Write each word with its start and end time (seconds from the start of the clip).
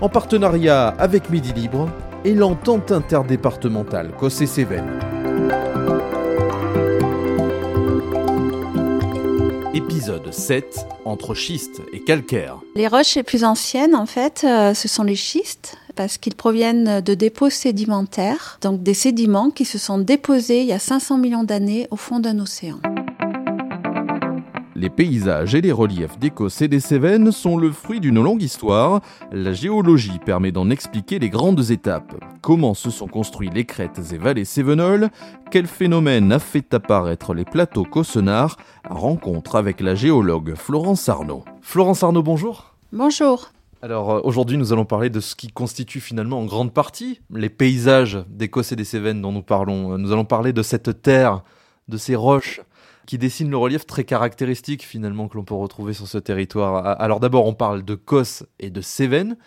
en 0.00 0.08
partenariat 0.08 0.88
avec 0.98 1.30
Midi 1.30 1.52
Libre 1.52 1.88
et 2.24 2.34
l'entente 2.34 2.92
interdépartementale 2.92 4.12
Cossé-Cévennes. 4.18 4.98
Épisode 9.74 10.32
7 10.32 10.86
entre 11.04 11.34
schiste 11.34 11.82
et 11.92 12.02
calcaire. 12.02 12.58
Les 12.74 12.88
roches 12.88 13.14
les 13.16 13.22
plus 13.22 13.44
anciennes, 13.44 13.94
en 13.94 14.06
fait, 14.06 14.44
euh, 14.44 14.74
ce 14.74 14.88
sont 14.88 15.04
les 15.04 15.16
schistes 15.16 15.76
parce 15.94 16.18
qu'ils 16.18 16.34
proviennent 16.34 17.00
de 17.00 17.14
dépôts 17.14 17.50
sédimentaires, 17.50 18.58
donc 18.62 18.82
des 18.82 18.94
sédiments 18.94 19.50
qui 19.50 19.64
se 19.64 19.78
sont 19.78 19.98
déposés 19.98 20.60
il 20.60 20.66
y 20.66 20.72
a 20.72 20.78
500 20.78 21.18
millions 21.18 21.44
d'années 21.44 21.88
au 21.90 21.96
fond 21.96 22.20
d'un 22.20 22.38
océan. 22.38 22.78
Les 24.78 24.90
paysages 24.90 25.56
et 25.56 25.60
les 25.60 25.72
reliefs 25.72 26.20
d'Écosse 26.20 26.62
et 26.62 26.68
des 26.68 26.78
Cévennes 26.78 27.32
sont 27.32 27.56
le 27.56 27.72
fruit 27.72 27.98
d'une 27.98 28.22
longue 28.22 28.42
histoire. 28.42 29.00
La 29.32 29.52
géologie 29.52 30.20
permet 30.24 30.52
d'en 30.52 30.70
expliquer 30.70 31.18
les 31.18 31.30
grandes 31.30 31.72
étapes. 31.72 32.14
Comment 32.42 32.74
se 32.74 32.88
sont 32.88 33.08
construits 33.08 33.50
les 33.52 33.64
crêtes 33.64 34.00
et 34.12 34.18
vallées 34.18 34.44
cévenoles 34.44 35.08
Quel 35.50 35.66
phénomène 35.66 36.30
a 36.30 36.38
fait 36.38 36.72
apparaître 36.74 37.34
les 37.34 37.44
plateaux 37.44 37.82
cossenards? 37.82 38.56
Rencontre 38.88 39.56
avec 39.56 39.80
la 39.80 39.96
géologue 39.96 40.54
Florence 40.54 41.08
Arnaud. 41.08 41.44
Florence 41.60 42.04
Arnaud, 42.04 42.22
bonjour. 42.22 42.76
Bonjour. 42.92 43.50
Alors 43.82 44.12
euh, 44.12 44.20
aujourd'hui, 44.22 44.58
nous 44.58 44.72
allons 44.72 44.84
parler 44.84 45.10
de 45.10 45.18
ce 45.18 45.34
qui 45.34 45.48
constitue 45.48 45.98
finalement 45.98 46.38
en 46.38 46.44
grande 46.44 46.72
partie 46.72 47.20
les 47.34 47.48
paysages 47.48 48.24
d'Écosse 48.28 48.70
et 48.70 48.76
des 48.76 48.84
Cévennes 48.84 49.22
dont 49.22 49.32
nous 49.32 49.42
parlons. 49.42 49.98
Nous 49.98 50.12
allons 50.12 50.24
parler 50.24 50.52
de 50.52 50.62
cette 50.62 51.02
terre, 51.02 51.42
de 51.88 51.96
ces 51.96 52.14
roches 52.14 52.60
qui 53.08 53.16
dessine 53.16 53.48
le 53.48 53.56
relief 53.56 53.86
très 53.86 54.04
caractéristique 54.04 54.84
finalement 54.84 55.28
que 55.28 55.38
l'on 55.38 55.44
peut 55.44 55.54
retrouver 55.54 55.94
sur 55.94 56.06
ce 56.06 56.18
territoire. 56.18 57.00
Alors 57.00 57.20
d'abord, 57.20 57.46
on 57.46 57.54
parle 57.54 57.82
de 57.82 57.94
Kos 57.94 58.44
et 58.60 58.68
de 58.68 58.82
Cévennes. 58.82 59.38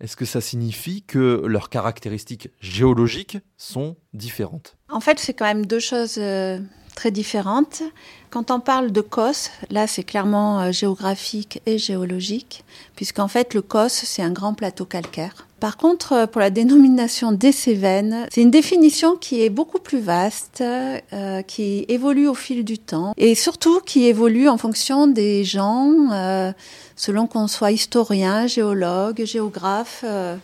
Est-ce 0.00 0.14
que 0.14 0.24
ça 0.24 0.40
signifie 0.40 1.02
que 1.02 1.42
leurs 1.44 1.68
caractéristiques 1.68 2.50
géologiques 2.60 3.38
sont 3.56 3.96
différentes? 4.14 4.76
En 4.88 5.00
fait, 5.00 5.18
c'est 5.18 5.34
quand 5.34 5.46
même 5.46 5.66
deux 5.66 5.80
choses 5.80 6.18
euh, 6.18 6.60
très 6.94 7.10
différentes. 7.10 7.82
Quand 8.30 8.52
on 8.52 8.60
parle 8.60 8.92
de 8.92 9.00
Kos, 9.00 9.50
là 9.68 9.88
c'est 9.88 10.04
clairement 10.04 10.60
euh, 10.60 10.70
géographique 10.70 11.60
et 11.66 11.76
géologique, 11.76 12.64
puisqu'en 12.94 13.26
fait 13.26 13.52
le 13.52 13.62
Kos 13.62 13.88
c'est 13.88 14.22
un 14.22 14.30
grand 14.30 14.54
plateau 14.54 14.84
calcaire. 14.84 15.47
Par 15.60 15.76
contre, 15.76 16.12
euh, 16.12 16.26
pour 16.26 16.40
la 16.40 16.50
dénomination 16.50 17.32
des 17.32 17.52
Cévennes, 17.52 18.26
c'est 18.30 18.42
une 18.42 18.50
définition 18.50 19.16
qui 19.16 19.42
est 19.42 19.50
beaucoup 19.50 19.80
plus 19.80 19.98
vaste, 20.00 20.62
euh, 20.62 21.42
qui 21.42 21.84
évolue 21.88 22.28
au 22.28 22.34
fil 22.34 22.64
du 22.64 22.78
temps 22.78 23.12
et 23.16 23.34
surtout 23.34 23.80
qui 23.80 24.06
évolue 24.06 24.48
en 24.48 24.56
fonction 24.56 25.08
des 25.08 25.42
gens, 25.42 26.12
euh, 26.12 26.52
selon 26.94 27.26
qu'on 27.26 27.48
soit 27.48 27.72
historien, 27.72 28.46
géologue, 28.46 29.24
géographe. 29.24 30.04
Euh, 30.04 30.36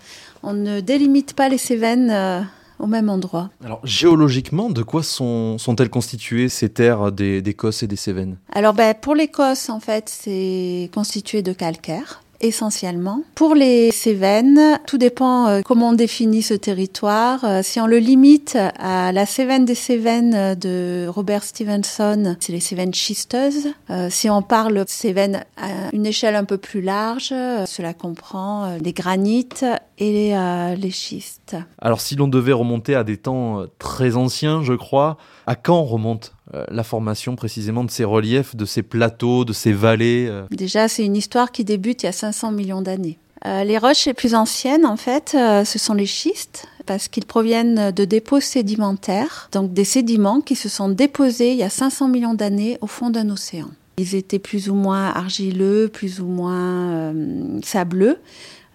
on 0.43 0.53
ne 0.53 0.81
délimite 0.81 1.35
pas 1.35 1.49
les 1.49 1.59
Cévennes 1.59 2.47
au 2.79 2.87
même 2.87 3.09
endroit. 3.09 3.51
Alors 3.65 3.81
géologiquement, 3.85 4.69
de 4.69 4.83
quoi 4.83 5.03
sont, 5.03 5.59
sont-elles 5.59 5.91
constituées 5.91 6.49
ces 6.49 6.69
terres 6.69 7.13
des, 7.13 7.41
d'Écosse 7.41 7.83
et 7.83 7.87
des 7.87 7.97
Cévennes? 7.97 8.37
Alors 8.53 8.75
ben, 8.75 8.95
pour 8.95 9.15
l'Écosse, 9.15 9.71
en 9.71 9.81
fait, 9.81 10.09
c'est 10.09 10.91
constitué 10.93 11.43
de 11.43 11.53
calcaire 11.53 12.24
essentiellement. 12.41 13.23
Pour 13.35 13.55
les 13.55 13.91
Cévennes, 13.91 14.79
tout 14.87 14.99
dépend 14.99 15.47
euh, 15.47 15.61
comment 15.65 15.91
on 15.91 15.93
définit 15.93 16.43
ce 16.43 16.55
territoire. 16.55 17.45
Euh, 17.45 17.61
si 17.63 17.81
on 17.81 17.87
le 17.87 17.99
limite 17.99 18.59
à 18.79 19.13
la 19.13 19.27
Cévenne 19.27 19.65
des 19.65 19.75
Cévennes 19.75 20.55
de 20.55 21.07
Robert 21.09 21.43
Stevenson, 21.45 22.37
c'est 22.41 22.53
les 22.53 22.61
Cévennes 22.61 22.95
schisteuses. 22.95 23.69
Euh, 23.91 24.09
si 24.11 24.29
on 24.29 24.43
parle 24.43 24.85
Cévennes 24.87 25.45
à 25.57 25.69
une 25.93 26.07
échelle 26.07 26.37
un 26.37 26.45
peu 26.45 26.59
plus 26.59 26.83
large, 26.83 27.31
euh, 27.33 27.65
cela 27.67 27.95
comprend 27.95 28.65
euh, 28.65 28.79
les 28.79 28.93
granites 28.93 29.65
et 29.99 30.37
euh, 30.37 30.75
les 30.75 30.91
schistes. 30.91 31.57
Alors 31.81 32.01
si 32.01 32.17
l'on 32.17 32.29
devait 32.29 32.53
remonter 32.53 32.95
à 32.95 33.05
des 33.05 33.17
temps 33.17 33.61
euh, 33.61 33.67
très 33.79 34.17
anciens, 34.17 34.63
je 34.63 34.75
crois, 34.75 35.17
à 35.47 35.55
quand 35.55 35.83
remonte? 35.85 36.34
euh, 36.34 36.34
la 36.53 36.85
formation 36.85 37.37
précisément 37.37 37.85
de 37.85 37.91
ces 37.91 38.05
reliefs, 38.05 38.55
de 38.55 38.65
ces 38.65 38.83
plateaux, 38.83 39.45
de 39.45 39.53
ces 39.53 39.73
vallées 39.73 40.27
euh 40.29 40.45
Déjà, 40.51 40.89
c'est 40.89 41.05
une 41.05 41.17
histoire 41.17 41.53
qui 41.53 41.65
débute 41.65 42.03
il 42.03 42.07
y 42.07 42.09
a 42.09 42.13
500 42.13 42.53
millions 42.53 42.83
d'années. 42.83 43.19
Euh, 43.47 43.65
les 43.65 43.79
roches 43.79 44.07
les 44.07 44.15
plus 44.15 44.35
anciennes, 44.35 44.87
en 44.87 44.97
fait, 44.97 45.35
euh, 45.35 45.65
ce 45.65 45.79
sont 45.79 45.95
les 45.95 46.07
schistes, 46.07 46.67
parce 46.87 47.09
qu'ils 47.09 47.27
proviennent 47.27 47.91
de 47.91 48.05
dépôts 48.05 48.41
sédimentaires, 48.41 49.49
donc 49.53 49.73
des 49.73 49.85
sédiments 49.85 50.41
qui 50.41 50.55
se 50.55 50.69
sont 50.69 50.89
déposés 50.89 51.53
il 51.53 51.59
y 51.59 51.63
a 51.63 51.71
500 51.71 52.09
millions 52.09 52.35
d'années 52.35 52.79
au 52.81 52.87
fond 52.87 53.11
d'un 53.11 53.31
océan. 53.31 53.69
Ils 53.97 54.15
étaient 54.15 54.39
plus 54.39 54.69
ou 54.69 54.75
moins 54.75 55.09
argileux, 55.09 55.89
plus 55.89 56.21
ou 56.21 56.27
moins 56.27 57.13
euh, 57.13 57.61
sableux. 57.63 58.19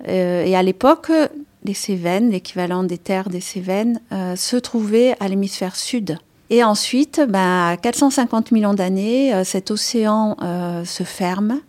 Euh, 0.07 0.45
et 0.45 0.55
à 0.55 0.63
l'époque, 0.63 1.11
les 1.65 1.73
Cévennes, 1.73 2.31
l'équivalent 2.31 2.83
des 2.83 2.97
terres 2.97 3.29
des 3.29 3.41
Cévennes, 3.41 3.99
euh, 4.11 4.35
se 4.35 4.55
trouvaient 4.55 5.15
à 5.19 5.27
l'hémisphère 5.27 5.75
sud. 5.75 6.17
Et 6.49 6.63
ensuite, 6.63 7.21
à 7.33 7.77
450 7.77 8.51
millions 8.51 8.73
d'années, 8.73 9.33
euh, 9.33 9.43
cet 9.43 9.69
océan 9.69 10.35
euh, 10.41 10.83
se 10.83 11.03
ferme. 11.03 11.61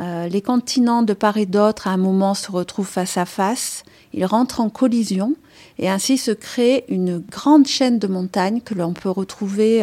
Euh, 0.00 0.26
les 0.26 0.42
continents 0.42 1.04
de 1.04 1.12
part 1.12 1.36
et 1.36 1.46
d'autre, 1.46 1.86
à 1.86 1.92
un 1.92 1.96
moment, 1.96 2.34
se 2.34 2.50
retrouvent 2.50 2.88
face 2.88 3.16
à 3.16 3.26
face. 3.26 3.84
Ils 4.12 4.24
rentrent 4.24 4.60
en 4.60 4.70
collision. 4.70 5.34
Et 5.78 5.88
ainsi 5.88 6.18
se 6.18 6.32
crée 6.32 6.84
une 6.88 7.18
grande 7.18 7.66
chaîne 7.66 7.98
de 7.98 8.06
montagnes 8.06 8.60
que 8.60 8.74
l'on 8.74 8.92
peut 8.92 9.10
retrouver 9.10 9.82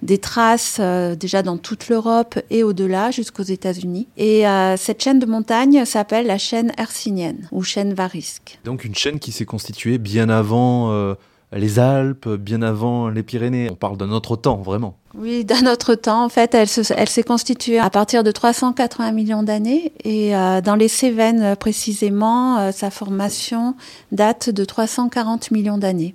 des 0.00 0.18
traces 0.18 0.80
déjà 1.18 1.42
dans 1.42 1.56
toute 1.56 1.88
l'Europe 1.88 2.38
et 2.50 2.62
au-delà 2.62 3.10
jusqu'aux 3.10 3.42
États-Unis. 3.42 4.06
Et 4.16 4.44
cette 4.76 5.02
chaîne 5.02 5.18
de 5.18 5.26
montagnes 5.26 5.84
s'appelle 5.86 6.26
la 6.26 6.38
chaîne 6.38 6.70
hercynienne 6.78 7.48
ou 7.50 7.64
chaîne 7.64 7.94
varisque. 7.94 8.60
Donc 8.64 8.84
une 8.84 8.94
chaîne 8.94 9.18
qui 9.18 9.32
s'est 9.32 9.44
constituée 9.44 9.98
bien 9.98 10.28
avant 10.28 11.16
les 11.58 11.78
Alpes, 11.78 12.28
bien 12.28 12.62
avant 12.62 13.08
les 13.08 13.22
Pyrénées. 13.22 13.68
On 13.70 13.76
parle 13.76 13.96
d'un 13.96 14.10
autre 14.10 14.36
temps, 14.36 14.56
vraiment. 14.56 14.96
Oui, 15.16 15.44
d'un 15.44 15.70
autre 15.70 15.94
temps, 15.94 16.24
en 16.24 16.28
fait, 16.28 16.54
elle, 16.54 16.68
se- 16.68 16.92
elle 16.96 17.08
s'est 17.08 17.22
constituée 17.22 17.78
à 17.78 17.88
partir 17.90 18.24
de 18.24 18.30
380 18.32 19.12
millions 19.12 19.42
d'années 19.44 19.92
et 20.02 20.34
euh, 20.36 20.60
dans 20.60 20.74
les 20.74 20.88
Cévennes 20.88 21.42
euh, 21.42 21.54
précisément, 21.54 22.58
euh, 22.58 22.72
sa 22.72 22.90
formation 22.90 23.76
date 24.12 24.50
de 24.50 24.64
340 24.64 25.50
millions 25.52 25.78
d'années. 25.78 26.14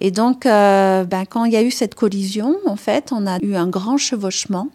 Et 0.00 0.10
donc, 0.10 0.42
ben, 0.42 1.24
quand 1.30 1.44
il 1.44 1.52
y 1.52 1.56
a 1.56 1.62
eu 1.62 1.70
cette 1.70 1.94
collision, 1.94 2.56
en 2.66 2.74
fait, 2.74 3.12
on 3.12 3.28
a 3.28 3.38
eu 3.42 3.54
un 3.54 3.68
grand 3.68 3.96
chevauchement. 3.96 4.66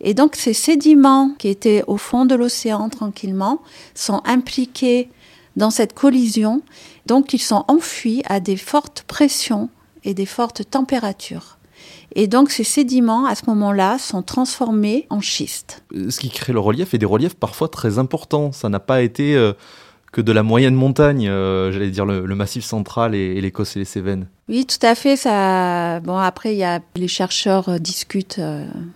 Et 0.00 0.14
donc, 0.14 0.36
ces 0.36 0.52
sédiments 0.52 1.32
qui 1.38 1.48
étaient 1.48 1.82
au 1.88 1.96
fond 1.96 2.24
de 2.24 2.36
l'océan 2.36 2.88
tranquillement 2.88 3.58
sont 3.96 4.22
impliqués 4.24 5.10
dans 5.56 5.70
cette 5.70 5.94
collision. 5.94 6.62
Donc, 7.06 7.32
ils 7.32 7.42
sont 7.42 7.64
enfuis 7.68 8.22
à 8.26 8.40
des 8.40 8.56
fortes 8.56 9.04
pressions 9.06 9.68
et 10.04 10.14
des 10.14 10.26
fortes 10.26 10.68
températures. 10.70 11.58
Et 12.14 12.26
donc 12.26 12.50
ces 12.50 12.64
sédiments, 12.64 13.26
à 13.26 13.34
ce 13.34 13.42
moment-là, 13.48 13.98
sont 13.98 14.22
transformés 14.22 15.06
en 15.10 15.20
schiste. 15.20 15.84
Ce 15.92 16.18
qui 16.18 16.30
crée 16.30 16.52
le 16.52 16.60
relief 16.60 16.94
et 16.94 16.98
des 16.98 17.06
reliefs 17.06 17.34
parfois 17.34 17.68
très 17.68 17.98
importants. 17.98 18.52
Ça 18.52 18.68
n'a 18.68 18.80
pas 18.80 19.02
été 19.02 19.36
euh, 19.36 19.52
que 20.12 20.20
de 20.20 20.32
la 20.32 20.42
moyenne 20.42 20.74
montagne, 20.74 21.28
euh, 21.28 21.70
j'allais 21.70 21.90
dire 21.90 22.04
le, 22.04 22.26
le 22.26 22.34
massif 22.34 22.64
central 22.64 23.14
et, 23.14 23.36
et 23.36 23.40
l'Écosse 23.40 23.76
et 23.76 23.80
les 23.80 23.84
Cévennes. 23.84 24.26
Oui, 24.48 24.66
tout 24.66 24.84
à 24.84 24.96
fait. 24.96 25.16
Ça. 25.16 26.00
Bon, 26.00 26.16
après, 26.16 26.52
il 26.52 26.58
y 26.58 26.64
a 26.64 26.80
les 26.96 27.08
chercheurs 27.08 27.68
euh, 27.68 27.78
discutent 27.78 28.40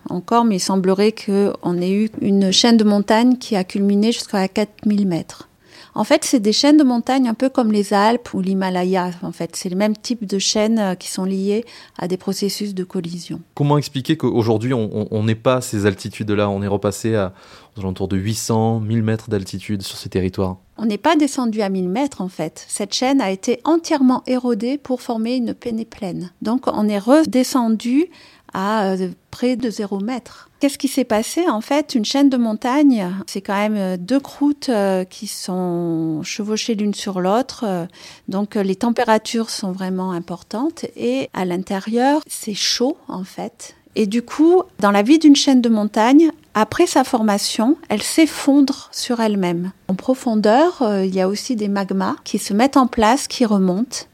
encore, 0.09 0.43
mais 0.43 0.57
il 0.57 0.61
semblerait 0.61 1.13
qu'on 1.13 1.81
ait 1.81 1.91
eu 1.91 2.09
une 2.21 2.51
chaîne 2.51 2.75
de 2.75 2.83
montagne 2.83 3.37
qui 3.37 3.55
a 3.55 3.63
culminé 3.63 4.11
jusqu'à 4.11 4.47
4000 4.47 5.07
mètres. 5.07 5.47
En 5.95 6.03
fait, 6.03 6.25
c'est 6.25 6.41
des 6.41 6.51
chaînes 6.51 6.77
de 6.77 6.83
montagne 6.83 7.27
un 7.29 7.33
peu 7.33 7.49
comme 7.49 7.71
les 7.71 7.93
Alpes 7.93 8.33
ou 8.33 8.41
l'Himalaya. 8.41 9.11
En 9.21 9.31
fait, 9.31 9.55
c'est 9.55 9.69
le 9.69 9.77
même 9.77 9.95
type 9.95 10.25
de 10.25 10.37
chaînes 10.37 10.79
euh, 10.79 10.95
qui 10.95 11.09
sont 11.09 11.23
liées 11.23 11.65
à 11.97 12.09
des 12.09 12.17
processus 12.17 12.75
de 12.75 12.83
collision. 12.83 13.39
Comment 13.53 13.77
expliquer 13.77 14.17
qu'aujourd'hui 14.17 14.73
on 14.73 15.23
n'est 15.23 15.35
pas 15.35 15.55
à 15.55 15.61
ces 15.61 15.85
altitudes-là? 15.85 16.49
On 16.49 16.61
est 16.61 16.67
repassé 16.67 17.15
à 17.15 17.33
aux 17.77 17.81
alentours 17.81 18.07
de 18.07 18.17
800, 18.17 18.79
1000 18.79 19.03
mètres 19.03 19.29
d'altitude 19.29 19.81
sur 19.81 19.97
ces 19.97 20.09
territoires. 20.09 20.57
On 20.77 20.85
n'est 20.85 20.97
pas 20.97 21.15
descendu 21.15 21.61
à 21.61 21.69
1000 21.69 21.89
mètres 21.89 22.21
en 22.21 22.29
fait. 22.29 22.65
Cette 22.67 22.93
chaîne 22.93 23.21
a 23.21 23.31
été 23.31 23.59
entièrement 23.63 24.23
érodée 24.27 24.77
pour 24.77 25.01
former 25.01 25.35
une 25.35 25.53
pénéplaine. 25.53 26.31
Donc 26.41 26.67
on 26.67 26.87
est 26.87 26.99
redescendu 26.99 28.07
à 28.53 28.93
euh, 28.93 29.09
près 29.31 29.55
de 29.55 29.69
0 29.69 29.99
mètre. 29.99 30.49
Qu'est-ce 30.65 30.79
qui 30.79 30.87
s'est 30.87 31.03
passé 31.03 31.47
En 31.47 31.61
fait, 31.61 31.93
une 31.93 32.05
chaîne 32.05 32.27
de 32.27 32.37
montagne, 32.37 33.07
c'est 33.27 33.41
quand 33.41 33.53
même 33.53 33.97
deux 33.97 34.19
croûtes 34.19 34.71
qui 35.11 35.27
sont 35.27 36.21
chevauchées 36.23 36.73
l'une 36.73 36.95
sur 36.95 37.21
l'autre. 37.21 37.87
Donc 38.29 38.55
les 38.55 38.75
températures 38.75 39.51
sont 39.51 39.71
vraiment 39.71 40.11
importantes 40.11 40.85
et 40.95 41.29
à 41.35 41.45
l'intérieur, 41.45 42.23
c'est 42.25 42.55
chaud 42.55 42.97
en 43.07 43.23
fait. 43.23 43.75
Et 43.95 44.07
du 44.07 44.23
coup, 44.23 44.63
dans 44.79 44.89
la 44.89 45.03
vie 45.03 45.19
d'une 45.19 45.35
chaîne 45.35 45.61
de 45.61 45.69
montagne, 45.69 46.31
après 46.55 46.87
sa 46.87 47.03
formation, 47.03 47.77
elle 47.89 48.01
s'effondre 48.01 48.89
sur 48.91 49.19
elle-même. 49.19 49.71
En 49.87 49.93
profondeur, 49.93 50.81
euh, 50.81 51.05
il 51.05 51.13
y 51.13 51.21
a 51.21 51.27
aussi 51.27 51.55
des 51.55 51.67
magmas 51.67 52.15
qui 52.23 52.39
se 52.39 52.53
mettent 52.53 52.77
en 52.77 52.87
place, 52.87 53.27
qui 53.27 53.45
remontent. 53.45 54.07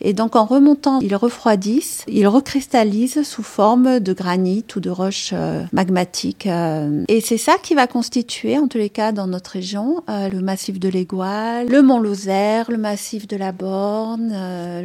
Et 0.00 0.12
donc 0.12 0.36
en 0.36 0.44
remontant, 0.44 1.00
ils 1.00 1.14
refroidissent, 1.14 2.04
ils 2.08 2.26
recristallisent 2.26 3.22
sous 3.22 3.42
forme 3.42 4.00
de 4.00 4.12
granit 4.12 4.64
ou 4.76 4.80
de 4.80 4.90
roches 4.90 5.30
euh, 5.32 5.62
magmatiques. 5.72 6.46
Euh. 6.46 7.04
et 7.08 7.20
c'est 7.20 7.38
ça 7.38 7.54
qui 7.62 7.74
va 7.74 7.86
constituer, 7.86 8.58
en 8.58 8.66
tous 8.66 8.78
les 8.78 8.90
cas 8.90 9.12
dans 9.12 9.26
notre 9.26 9.52
région, 9.52 10.02
euh, 10.08 10.28
le 10.28 10.40
massif 10.40 10.78
de 10.78 10.88
l'Égoile, 10.88 11.68
le 11.68 11.82
Mont 11.82 12.00
Lozère, 12.00 12.70
le 12.70 12.78
massif 12.78 13.28
de 13.28 13.36
la 13.36 13.52
Borne, 13.52 14.32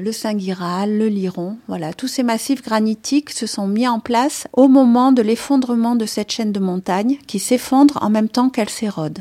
le 0.01 0.11
Saint-Guiral, 0.11 0.97
le 0.97 1.07
Liron. 1.07 1.57
Voilà, 1.67 1.93
tous 1.93 2.07
ces 2.07 2.23
massifs 2.23 2.61
granitiques 2.61 3.31
se 3.31 3.47
sont 3.47 3.67
mis 3.67 3.87
en 3.87 3.99
place 3.99 4.47
au 4.53 4.67
moment 4.67 5.11
de 5.11 5.21
l'effondrement 5.21 5.95
de 5.95 6.05
cette 6.05 6.31
chaîne 6.31 6.51
de 6.51 6.59
montagnes 6.59 7.17
qui 7.27 7.39
s'effondre 7.39 7.99
en 8.01 8.09
même 8.09 8.29
temps 8.29 8.49
qu'elle 8.49 8.69
s'érode. 8.69 9.19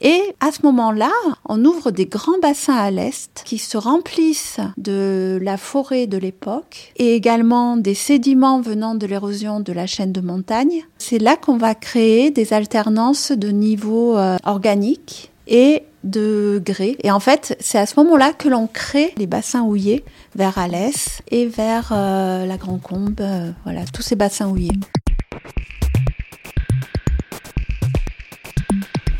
Et 0.00 0.20
à 0.40 0.52
ce 0.52 0.62
moment-là, 0.62 1.10
on 1.48 1.64
ouvre 1.64 1.90
des 1.90 2.06
grands 2.06 2.38
bassins 2.40 2.76
à 2.76 2.90
l'est 2.90 3.42
qui 3.44 3.58
se 3.58 3.76
remplissent 3.76 4.60
de 4.76 5.38
la 5.42 5.56
forêt 5.56 6.06
de 6.06 6.18
l'époque 6.18 6.92
et 6.96 7.14
également 7.14 7.76
des 7.76 7.94
sédiments 7.94 8.60
venant 8.60 8.94
de 8.94 9.06
l'érosion 9.06 9.60
de 9.60 9.72
la 9.72 9.86
chaîne 9.86 10.12
de 10.12 10.20
montagne. 10.20 10.84
C'est 10.98 11.18
là 11.18 11.36
qu'on 11.36 11.56
va 11.56 11.74
créer 11.74 12.30
des 12.30 12.52
alternances 12.52 13.32
de 13.32 13.48
niveau 13.48 14.16
euh, 14.16 14.36
organique 14.44 15.32
et 15.48 15.82
de 16.04 16.62
grès. 16.64 16.96
Et 17.02 17.10
en 17.10 17.20
fait, 17.20 17.56
c'est 17.58 17.78
à 17.78 17.86
ce 17.86 17.98
moment-là 17.98 18.32
que 18.32 18.48
l'on 18.48 18.68
crée 18.68 19.12
les 19.16 19.26
bassins 19.26 19.62
houillés 19.62 20.04
vers 20.36 20.58
Alès 20.58 21.22
et 21.30 21.46
vers 21.46 21.90
euh, 21.92 22.46
la 22.46 22.56
Grand 22.56 22.78
Combe, 22.78 23.20
euh, 23.20 23.50
voilà, 23.64 23.84
tous 23.92 24.02
ces 24.02 24.14
bassins 24.14 24.48
houillés. 24.48 24.78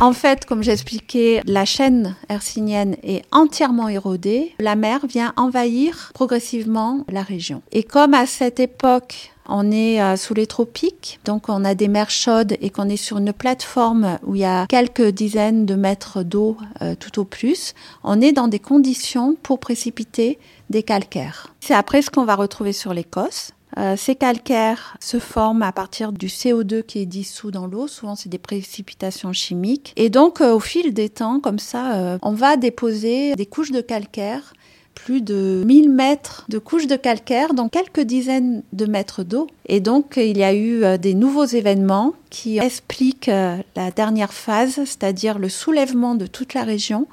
En 0.01 0.13
fait, 0.13 0.45
comme 0.45 0.63
j'expliquais, 0.63 1.43
la 1.45 1.65
chaîne 1.65 2.15
hercynienne 2.29 2.97
est 3.03 3.25
entièrement 3.33 3.89
érodée. 3.89 4.55
La 4.61 4.77
mer 4.77 5.07
vient 5.09 5.33
envahir 5.37 6.13
progressivement 6.15 7.05
la 7.09 7.23
région. 7.23 7.63
Et 7.73 7.83
comme 7.83 8.15
à 8.15 8.27
cette 8.27 8.61
époque, 8.61 9.33
on 9.49 9.73
est 9.73 10.01
euh, 10.01 10.17
sous 10.17 10.35
les 10.35 10.47
tropiques, 10.47 11.19
donc 11.25 11.49
on 11.49 11.65
a 11.65 11.75
des 11.75 11.89
mers 11.89 12.11
chaudes 12.11 12.57
et 12.61 12.71
qu'on 12.71 12.89
est 12.89 12.97
sur 12.97 13.19
une 13.19 13.33
plateforme 13.33 14.19
où 14.25 14.37
il 14.37 14.43
y 14.43 14.45
a 14.45 14.67
quelques 14.69 15.09
dizaines 15.09 15.67
de 15.67 15.75
mètres 15.75 16.23
d'eau 16.23 16.57
euh, 16.81 16.95
tout 16.95 17.19
au 17.19 17.25
plus. 17.25 17.75
On 18.05 18.21
est 18.21 18.33
dans 18.33 18.47
des 18.47 18.61
conditions 18.61 19.37
pour 19.43 19.59
précipiter 19.59 20.39
des 20.71 20.85
calcaires. 20.85 21.53
C'est 21.61 21.75
après 21.75 22.03
ce 22.03 22.11
qu'on 22.11 22.25
va 22.25 22.37
retrouver 22.37 22.73
sur 22.73 22.95
l'Écosse. 22.95 23.53
Euh, 23.79 23.95
ces 23.97 24.17
calcaires 24.17 24.97
se 25.01 25.19
forment 25.19 25.63
à 25.63 25.73
partir 25.73 26.13
du 26.13 26.27
CO2 26.27 26.83
qui 26.83 26.99
est 26.99 27.07
dissous 27.07 27.51
dans 27.51 27.67
l'eau. 27.67 27.87
Souvent, 27.87 28.17
c'est 28.17 28.29
des 28.29 28.39
précipitations 28.39 29.33
chimiques. 29.33 29.93
Et 29.97 30.11
donc, 30.11 30.41
euh, 30.41 30.53
au 30.53 30.61
fil 30.61 30.93
des 30.93 31.09
temps, 31.09 31.39
comme 31.39 31.61
ça, 31.61 31.95
euh, 31.95 32.19
on 32.23 32.33
va 32.33 32.57
déposer 32.57 33.35
des 33.37 33.47
couches 33.47 33.71
de 33.71 33.81
calcaire 33.81 34.53
plus 34.95 35.23
de 35.23 35.63
1000 35.65 35.91
mètres 35.91 36.45
de 36.49 36.59
couches 36.59 36.89
de 36.89 36.97
calcaire 36.97 37.55
dans 37.55 37.69
quelques 37.69 38.01
dizaines 38.01 38.65
de 38.73 38.85
mètres 38.85 39.23
d'eau. 39.23 39.47
Et 39.67 39.79
donc, 39.79 40.15
il 40.17 40.37
y 40.37 40.43
a 40.43 40.53
eu 40.53 40.99
des 40.99 41.15
nouveaux 41.15 41.45
événements 41.45 42.15
qui 42.31 42.59
expliquent 42.59 43.31
la 43.31 43.91
dernière 43.95 44.33
phase, 44.33 44.73
c'est-à-dire 44.75 45.39
le 45.39 45.49
soulèvement 45.49 46.17
de 46.17 46.27
toute 46.27 46.53
la 46.53 46.65
région 46.65 47.07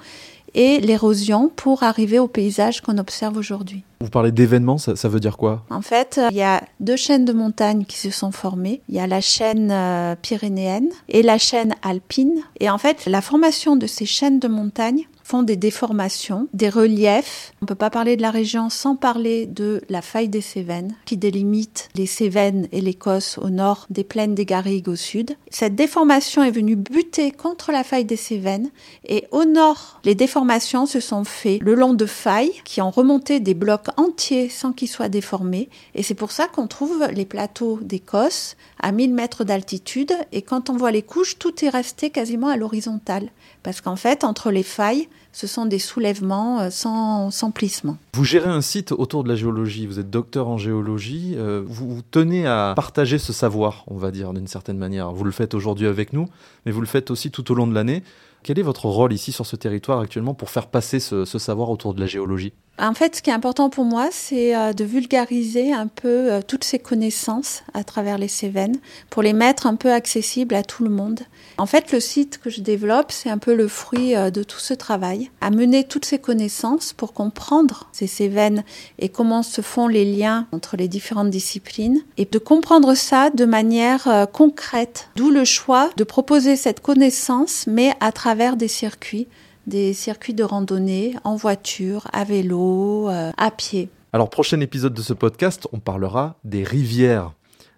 et 0.56 0.80
l'érosion 0.80 1.52
pour 1.56 1.84
arriver 1.84 2.18
au 2.18 2.28
paysage 2.28 2.82
qu'on 2.82 2.98
observe 2.98 3.38
aujourd'hui. 3.38 3.84
Vous 4.02 4.10
parlez 4.10 4.32
d'événements, 4.32 4.78
ça, 4.78 5.10
veut 5.10 5.20
dire 5.20 5.38
quoi? 5.38 5.64
En 5.70 5.82
fait, 5.82 6.20
il 6.32 6.38
y 6.38 6.42
a 6.42 6.64
deux 6.80 6.96
chaînes 6.96 7.26
de 7.26 7.34
montagnes 7.34 7.86
qui 7.86 7.98
se 7.98 8.10
sont 8.10 8.32
formées. 8.32 8.82
Il 8.90 8.96
y 8.96 9.00
a 9.00 9.08
la 9.08 9.22
chaîne 9.22 9.70
euh, 9.72 10.16
pyrénéenne 10.22 10.90
et 11.10 11.22
la 11.22 11.38
chaîne 11.38 11.76
alpine. 11.82 12.42
Et 12.60 12.70
en 12.70 12.78
fait, 12.78 13.06
la 13.06 13.22
formation 13.22 13.76
de 13.76 13.88
ces 13.88 14.06
chaînes 14.06 14.40
de 14.40 14.48
montagnes 14.48 15.06
font 15.26 15.42
des 15.42 15.56
déformations, 15.56 16.48
des 16.54 16.70
reliefs. 16.70 17.52
On 17.60 17.66
ne 17.66 17.68
peut 17.68 17.74
pas 17.74 17.90
parler 17.90 18.16
de 18.16 18.22
la 18.22 18.30
région 18.30 18.70
sans 18.70 18.96
parler 18.96 19.48
de 19.48 19.82
la 19.90 20.04
faille 20.04 20.30
des 20.30 20.40
Cévennes, 20.42 20.94
qui 21.06 21.18
délimite 21.18 21.90
les 21.96 22.06
Cévennes 22.06 22.68
et 22.72 22.80
l'Écosse 22.80 23.40
au 23.40 23.50
nord, 23.50 23.88
des 23.90 24.04
plaines 24.04 24.36
des 24.36 24.46
Garrigues 24.46 24.88
au 24.88 24.96
sud. 24.96 25.36
Cette 25.50 25.74
déformation 25.74 26.44
est 26.44 26.52
venue 26.52 26.76
buter 26.76 27.32
contre 27.32 27.72
la 27.72 27.84
faille 27.84 28.06
des 28.06 28.16
Cévennes, 28.18 28.70
et 29.08 29.26
au 29.32 29.46
nord, 29.46 30.00
les 30.06 30.14
déformations 30.14 30.86
se 30.86 31.00
sont 31.00 31.24
faites 31.24 31.60
le 31.60 31.74
long 31.74 31.96
de 31.96 32.06
failles 32.06 32.62
qui 32.64 32.80
ont 32.82 32.92
remonté 32.92 33.40
des 33.40 33.56
blocs 33.56 33.88
entiers 33.98 34.50
sans 34.50 34.74
qu'ils 34.74 34.90
soient 34.90 35.10
déformés, 35.10 35.70
et 35.96 36.04
c'est 36.04 36.14
pour 36.14 36.32
ça 36.32 36.48
qu'on 36.48 36.68
trouve 36.68 37.04
les 37.12 37.26
plateaux 37.26 37.80
d'Écosse 37.82 38.58
à 38.86 38.92
1000 38.92 39.16
mètres 39.16 39.44
d'altitude, 39.44 40.14
et 40.32 40.44
quand 40.44 40.70
on 40.70 40.78
voit 40.78 40.92
les 40.92 41.02
couches, 41.02 41.40
tout 41.40 41.66
est 41.66 41.70
resté 41.70 42.12
quasiment 42.12 42.50
à 42.50 42.56
l'horizontale. 42.56 43.30
Parce 43.64 43.82
qu'en 43.82 43.96
fait, 43.96 44.24
entre 44.24 44.52
les 44.52 44.62
failles, 44.62 45.10
ce 45.32 45.48
sont 45.48 45.66
des 45.66 45.80
soulèvements 45.80 46.60
euh, 46.60 46.70
sans, 46.70 47.52
plissement. 47.52 47.98
Vous 48.14 48.24
gérez 48.24 48.52
un 48.52 48.62
site 48.62 48.92
autour 48.92 49.24
de 49.24 49.30
la 49.30 49.36
géologie, 49.36 49.88
vous 49.88 49.98
êtes 49.98 50.12
docteur 50.12 50.50
en 50.50 50.60
géologie, 50.60 51.34
euh, 51.36 51.64
vous, 51.66 52.04
tenez 52.12 52.46
à 52.46 52.74
partager 52.76 53.18
ce 53.18 53.34
savoir, 53.34 53.86
on 53.88 53.98
va 53.98 54.12
dire 54.12 54.34
d'une 54.34 54.46
certaine 54.46 54.78
manière. 54.78 55.12
Vous 55.12 55.24
le 55.24 55.32
faites 55.32 55.56
aujourd'hui 55.56 55.88
avec 55.88 56.14
nous, 56.14 56.28
mais 56.68 56.72
vous 56.72 56.82
le 56.82 56.86
faites 56.86 57.10
aussi 57.10 57.32
tout 57.32 57.52
au 57.52 57.56
long 57.56 57.66
de 57.66 57.74
l'année. 57.74 58.04
Quel 58.44 58.60
est 58.60 58.62
votre 58.62 58.86
rôle 58.86 59.14
ici 59.14 59.32
sur 59.32 59.48
ce 59.48 59.56
territoire 59.56 60.00
actuellement 60.00 60.36
pour 60.36 60.52
faire 60.52 60.68
passer 60.68 61.00
ce, 61.00 61.26
savoir 61.26 61.72
autour 61.72 61.96
de 61.96 62.02
la 62.02 62.06
géologie? 62.06 62.54
En 62.78 62.94
fait, 62.94 63.16
ce 63.16 63.22
qui 63.22 63.30
est 63.30 63.34
important 63.34 63.70
pour 63.70 63.86
moi, 63.86 64.10
c'est 64.12 64.54
euh, 64.54 64.74
de 64.74 64.84
vulgariser 64.84 65.72
un 65.72 65.88
peu 65.88 66.34
euh, 66.34 66.42
toutes 66.46 66.66
ces 66.66 66.78
connaissances 66.78 67.64
à 67.74 67.86
travers 67.86 68.18
les 68.18 68.28
Cévennes 68.28 68.76
pour 69.10 69.24
les 69.24 69.32
mettre 69.32 69.66
un 69.66 69.76
peu 69.76 69.94
accessibles 69.94 70.54
à 70.54 70.62
tout 70.62 70.84
le 70.84 70.90
monde. 70.90 71.22
En 71.58 71.68
fait, 71.68 71.94
le 71.94 72.02
site 72.02 72.38
que 72.38 72.50
je 72.50 72.60
développe, 72.60 73.14
c'est 73.14 73.30
un 73.30 73.38
peu 73.38 73.56
le 73.56 73.70
fruit 73.70 74.14
euh, 74.14 74.30
de 74.30 74.44
tout 74.44 74.60
ce 74.60 74.74
travail, 74.74 75.32
amener 75.40 75.86
toutes 75.86 76.04
ces 76.04 76.20
connaissances 76.20 76.92
pour 76.92 77.14
comprendre 77.14 77.88
ces 77.94 78.08
Cévennes 78.08 78.66
et 79.00 79.08
comment 79.08 79.42
se 79.42 79.62
font 79.62 79.88
les 79.88 80.04
liens 80.04 80.46
entre 80.52 80.76
les 80.76 80.90
différentes 80.90 81.30
disciplines 81.30 82.02
et 82.18 82.26
de 82.26 82.40
comprendre 82.40 82.94
ça 82.94 83.30
de 83.30 83.46
manière 83.46 84.28
concrète. 84.34 85.10
D'où 85.16 85.30
le 85.30 85.46
choix 85.46 85.92
de 85.96 86.04
proposer 86.04 86.58
cette 86.58 86.82
connaissance, 86.82 87.66
mais 87.68 87.94
à 88.02 88.12
travers 88.12 88.58
des 88.58 88.68
circuits, 88.68 89.28
des 89.68 89.94
circuits 89.94 90.34
de 90.34 90.44
randonnée 90.44 91.16
en 91.24 91.36
voiture, 91.36 92.08
à 92.14 92.24
vélo, 92.24 93.10
euh, 93.10 93.32
à 93.38 93.52
pied. 93.52 93.90
Alors, 94.14 94.30
prochain 94.30 94.60
épisode 94.60 94.94
de 94.94 95.02
ce 95.02 95.14
podcast, 95.14 95.68
on 95.72 95.80
parlera 95.80 96.36
des 96.44 96.64
rivières. 96.64 97.34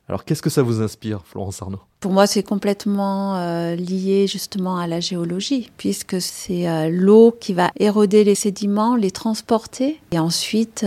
Alors, 0.07 0.23
qu'est-ce 0.23 0.41
que 0.41 0.49
ça 0.49 0.61
vous 0.61 0.81
inspire, 0.81 1.21
Florence 1.25 1.61
Arnaud? 1.61 1.79
Pour 1.99 2.11
moi, 2.11 2.27
c'est 2.27 2.43
complètement 2.43 3.35
euh, 3.37 3.75
lié 3.75 4.27
justement 4.27 4.77
à 4.77 4.87
la 4.87 4.99
géologie, 4.99 5.69
puisque 5.77 6.21
c'est 6.21 6.69
euh, 6.69 6.89
l'eau 6.89 7.35
qui 7.37 7.53
va 7.53 7.71
éroder 7.79 8.23
les 8.23 8.35
sédiments, 8.35 8.95
les 8.95 9.11
transporter, 9.11 9.99
et 10.11 10.19
ensuite 10.19 10.85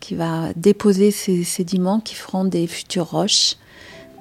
qui 0.00 0.14
va 0.14 0.52
déposer 0.56 1.10
ces 1.10 1.44
sédiments 1.44 2.00
qui 2.00 2.14
feront 2.14 2.44
des 2.44 2.66
futures 2.66 3.10
roches 3.10 3.56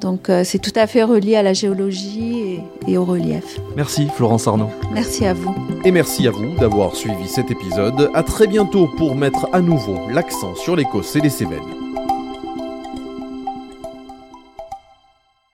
donc 0.04 0.30
euh, 0.30 0.44
c'est 0.44 0.60
tout 0.60 0.74
à 0.76 0.86
fait 0.86 1.02
relié 1.04 1.36
à 1.36 1.42
la 1.42 1.54
géologie 1.54 2.60
et, 2.88 2.98
au 2.98 3.06
relief. 3.06 3.60
Merci 3.76 4.08
Florence 4.16 4.48
Arnaud. 4.48 4.70
Merci 4.94 5.26
à 5.26 5.34
vous. 5.34 5.56
Et 5.86 5.92
merci 5.92 6.28
à 6.28 6.32
vous 6.32 6.56
d'avoir 6.60 6.96
suivi 6.96 7.28
cet 7.28 7.50
épisode. 7.50 8.12
À 8.14 8.22
très 8.22 8.46
bientôt 8.46 8.88
pour 8.98 9.16
mettre 9.16 9.48
à 9.54 9.62
nouveau 9.62 9.98
l'accent 10.12 10.56
sur 10.56 10.76
l'Écosse 10.76 11.16
et 11.16 11.22
les 11.22 11.30
Cévennes. 11.30 11.83